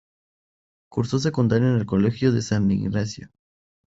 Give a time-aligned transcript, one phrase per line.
[0.89, 3.29] Cursó secundaria en el colegio San Ignacio.